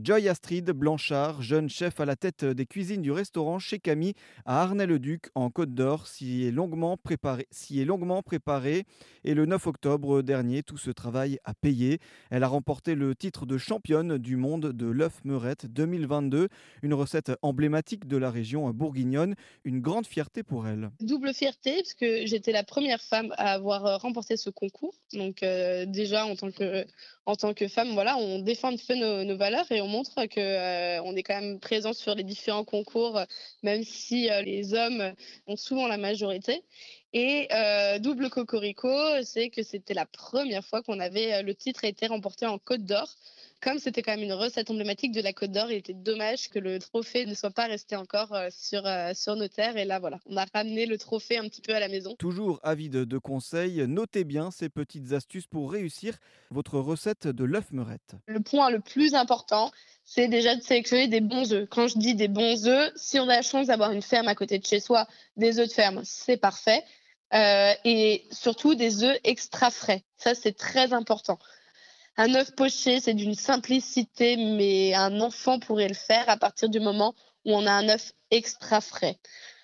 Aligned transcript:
Joy 0.00 0.26
Astrid 0.30 0.70
Blanchard, 0.70 1.42
jeune 1.42 1.68
chef 1.68 2.00
à 2.00 2.06
la 2.06 2.16
tête 2.16 2.46
des 2.46 2.64
cuisines 2.64 3.02
du 3.02 3.12
restaurant 3.12 3.58
chez 3.58 3.78
Camille 3.78 4.14
à 4.46 4.62
Arnay-le-Duc 4.62 5.28
en 5.34 5.50
Côte 5.50 5.74
d'Or, 5.74 6.06
s'y 6.06 6.46
est 6.46 6.50
longuement 6.50 6.96
préparé, 6.96 8.84
et 9.24 9.34
le 9.34 9.44
9 9.44 9.66
octobre 9.66 10.22
dernier, 10.22 10.62
tout 10.62 10.78
ce 10.78 10.90
travail 10.90 11.38
a 11.44 11.52
payé. 11.52 11.98
Elle 12.30 12.42
a 12.42 12.48
remporté 12.48 12.94
le 12.94 13.14
titre 13.14 13.44
de 13.44 13.58
championne 13.58 14.16
du 14.16 14.36
monde 14.36 14.72
de 14.72 14.86
l'œuf 14.86 15.20
meurette 15.24 15.66
2022, 15.66 16.48
une 16.80 16.94
recette 16.94 17.32
emblématique 17.42 18.08
de 18.08 18.16
la 18.16 18.30
région 18.30 18.70
bourguignonne, 18.70 19.34
une 19.64 19.80
grande 19.80 20.06
fierté 20.06 20.42
pour 20.42 20.66
elle. 20.66 20.90
Double 21.00 21.34
fierté 21.34 21.74
parce 21.82 21.92
que 21.92 22.24
j'étais 22.24 22.52
la 22.52 22.64
première 22.64 23.02
femme 23.02 23.34
à 23.36 23.52
avoir 23.52 24.00
remporté 24.00 24.38
ce 24.38 24.48
concours. 24.48 24.94
Donc 25.12 25.42
euh, 25.42 25.84
déjà 25.84 26.24
en 26.24 26.34
tant 27.36 27.52
que 27.52 27.68
femme, 27.68 27.92
voilà, 27.92 28.16
on 28.16 28.38
défend 28.38 28.72
un 28.72 28.76
peu 28.76 28.94
nos, 28.94 29.36
valeurs 29.36 29.66
on 29.82 29.88
montre 29.88 30.26
que 30.26 30.40
euh, 30.40 31.02
on 31.04 31.16
est 31.16 31.22
quand 31.22 31.40
même 31.40 31.60
présent 31.60 31.92
sur 31.92 32.14
les 32.14 32.24
différents 32.24 32.64
concours, 32.64 33.20
même 33.62 33.84
si 33.84 34.30
euh, 34.30 34.42
les 34.42 34.74
hommes 34.74 35.12
ont 35.46 35.56
souvent 35.56 35.88
la 35.88 35.98
majorité. 35.98 36.62
Et 37.12 37.48
euh, 37.52 37.98
double 37.98 38.30
cocorico, 38.30 38.88
c'est 39.22 39.50
que 39.50 39.62
c'était 39.62 39.94
la 39.94 40.06
première 40.06 40.64
fois 40.64 40.82
qu'on 40.82 40.98
avait 40.98 41.42
le 41.42 41.54
titre 41.54 41.84
a 41.84 41.88
été 41.88 42.06
remporté 42.06 42.46
en 42.46 42.58
Côte 42.58 42.84
d'Or 42.84 43.14
comme 43.62 43.78
c'était 43.78 44.02
quand 44.02 44.12
même 44.12 44.24
une 44.24 44.32
recette 44.32 44.70
emblématique 44.70 45.12
de 45.12 45.20
la 45.20 45.32
Côte 45.32 45.52
d'Or, 45.52 45.70
il 45.70 45.76
était 45.76 45.94
dommage 45.94 46.48
que 46.50 46.58
le 46.58 46.80
trophée 46.80 47.26
ne 47.26 47.34
soit 47.34 47.52
pas 47.52 47.66
resté 47.66 47.94
encore 47.94 48.34
euh, 48.34 48.48
sur, 48.50 48.84
euh, 48.84 49.12
sur 49.14 49.36
nos 49.36 49.46
terres. 49.46 49.76
Et 49.76 49.84
là, 49.84 50.00
voilà, 50.00 50.18
on 50.26 50.36
a 50.36 50.44
ramené 50.52 50.84
le 50.84 50.98
trophée 50.98 51.38
un 51.38 51.44
petit 51.44 51.62
peu 51.62 51.72
à 51.72 51.78
la 51.78 51.88
maison. 51.88 52.16
Toujours 52.16 52.58
avide 52.64 53.04
de 53.04 53.18
conseils, 53.18 53.86
notez 53.86 54.24
bien 54.24 54.50
ces 54.50 54.68
petites 54.68 55.12
astuces 55.12 55.46
pour 55.46 55.70
réussir 55.70 56.18
votre 56.50 56.78
recette 56.80 57.28
de 57.28 57.44
l'œuf 57.44 57.70
meurette. 57.70 58.16
Le 58.26 58.40
point 58.40 58.68
le 58.68 58.80
plus 58.80 59.14
important, 59.14 59.70
c'est 60.04 60.26
déjà 60.26 60.56
de 60.56 60.60
sélectionner 60.60 61.06
des 61.06 61.20
bons 61.20 61.52
œufs. 61.52 61.68
Quand 61.70 61.86
je 61.86 61.98
dis 61.98 62.16
des 62.16 62.28
bons 62.28 62.66
œufs, 62.66 62.92
si 62.96 63.20
on 63.20 63.28
a 63.28 63.36
la 63.36 63.42
chance 63.42 63.68
d'avoir 63.68 63.92
une 63.92 64.02
ferme 64.02 64.26
à 64.26 64.34
côté 64.34 64.58
de 64.58 64.66
chez 64.66 64.80
soi, 64.80 65.06
des 65.36 65.60
œufs 65.60 65.68
de 65.68 65.72
ferme, 65.72 66.00
c'est 66.04 66.36
parfait. 66.36 66.82
Euh, 67.34 67.72
et 67.84 68.24
surtout 68.30 68.74
des 68.74 69.04
œufs 69.04 69.18
extra 69.24 69.70
frais. 69.70 70.04
Ça, 70.16 70.34
c'est 70.34 70.56
très 70.56 70.92
important. 70.92 71.38
Un 72.18 72.34
œuf 72.34 72.54
poché, 72.54 73.00
c'est 73.00 73.14
d'une 73.14 73.34
simplicité, 73.34 74.36
mais 74.36 74.92
un 74.94 75.20
enfant 75.20 75.58
pourrait 75.58 75.88
le 75.88 75.94
faire 75.94 76.28
à 76.28 76.36
partir 76.36 76.68
du 76.68 76.78
moment 76.78 77.14
où 77.46 77.54
on 77.54 77.66
a 77.66 77.72
un 77.72 77.88
œuf 77.88 78.12
extra 78.30 78.82
frais. 78.82 79.18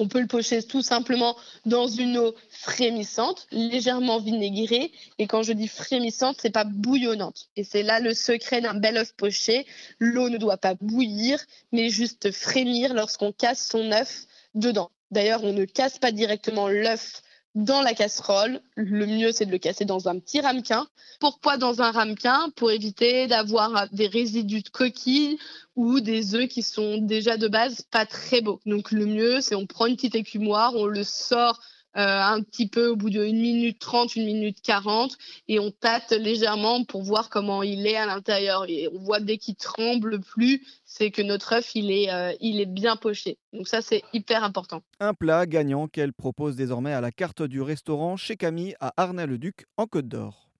On 0.00 0.08
peut 0.08 0.20
le 0.20 0.26
pocher 0.26 0.60
tout 0.64 0.82
simplement 0.82 1.36
dans 1.64 1.86
une 1.86 2.18
eau 2.18 2.34
frémissante, 2.50 3.46
légèrement 3.52 4.18
vinaigrée. 4.18 4.90
Et 5.18 5.28
quand 5.28 5.44
je 5.44 5.52
dis 5.52 5.68
frémissante, 5.68 6.38
c'est 6.40 6.50
pas 6.50 6.64
bouillonnante. 6.64 7.48
Et 7.54 7.62
c'est 7.62 7.84
là 7.84 8.00
le 8.00 8.12
secret 8.12 8.60
d'un 8.60 8.74
bel 8.74 8.96
œuf 8.96 9.12
poché. 9.12 9.64
L'eau 10.00 10.28
ne 10.28 10.38
doit 10.38 10.56
pas 10.56 10.74
bouillir, 10.74 11.38
mais 11.70 11.90
juste 11.90 12.32
frémir 12.32 12.94
lorsqu'on 12.94 13.30
casse 13.30 13.68
son 13.68 13.92
œuf 13.92 14.26
dedans. 14.56 14.90
D'ailleurs, 15.12 15.44
on 15.44 15.52
ne 15.52 15.66
casse 15.66 15.98
pas 15.98 16.10
directement 16.10 16.66
l'œuf 16.66 17.22
dans 17.54 17.82
la 17.82 17.94
casserole. 17.94 18.60
Le 18.76 19.06
mieux, 19.06 19.32
c'est 19.32 19.46
de 19.46 19.50
le 19.50 19.58
casser 19.58 19.84
dans 19.84 20.08
un 20.08 20.18
petit 20.18 20.40
ramequin. 20.40 20.86
Pourquoi 21.20 21.56
dans 21.56 21.82
un 21.82 21.90
ramequin? 21.90 22.50
Pour 22.56 22.70
éviter 22.70 23.26
d'avoir 23.26 23.88
des 23.92 24.06
résidus 24.06 24.62
de 24.62 24.68
coquilles 24.68 25.38
ou 25.76 26.00
des 26.00 26.34
œufs 26.34 26.48
qui 26.48 26.62
sont 26.62 26.98
déjà 26.98 27.36
de 27.36 27.48
base 27.48 27.82
pas 27.90 28.06
très 28.06 28.40
beaux. 28.40 28.60
Donc 28.66 28.90
le 28.90 29.06
mieux, 29.06 29.40
c'est 29.40 29.54
on 29.54 29.66
prend 29.66 29.86
une 29.86 29.96
petite 29.96 30.14
écumoire, 30.14 30.74
on 30.76 30.86
le 30.86 31.04
sort 31.04 31.60
un 31.94 32.42
petit 32.42 32.68
peu 32.68 32.88
au 32.88 32.96
bout 32.96 33.10
d'une 33.10 33.40
minute 33.40 33.78
30, 33.78 34.16
une 34.16 34.24
minute 34.24 34.60
40 34.62 35.16
et 35.48 35.58
on 35.58 35.70
tâte 35.70 36.12
légèrement 36.12 36.84
pour 36.84 37.02
voir 37.02 37.28
comment 37.28 37.62
il 37.62 37.86
est 37.86 37.96
à 37.96 38.06
l'intérieur. 38.06 38.64
Et 38.68 38.88
on 38.92 38.98
voit 38.98 39.20
dès 39.20 39.38
qu'il 39.38 39.56
tremble 39.56 40.20
plus, 40.20 40.62
c'est 40.84 41.10
que 41.10 41.22
notre 41.22 41.54
œuf, 41.54 41.74
il 41.74 41.90
est, 41.90 42.10
euh, 42.12 42.32
il 42.40 42.60
est 42.60 42.66
bien 42.66 42.96
poché. 42.96 43.38
Donc 43.52 43.68
ça, 43.68 43.82
c'est 43.82 44.02
hyper 44.12 44.44
important. 44.44 44.82
Un 45.00 45.14
plat 45.14 45.46
gagnant 45.46 45.88
qu'elle 45.88 46.12
propose 46.12 46.56
désormais 46.56 46.92
à 46.92 47.00
la 47.00 47.10
carte 47.10 47.42
du 47.42 47.60
restaurant 47.60 48.16
chez 48.16 48.36
Camille 48.36 48.74
à 48.80 48.92
Arnay-le-Duc 48.96 49.66
en 49.76 49.86
Côte 49.86 50.08
d'Or. 50.08 50.51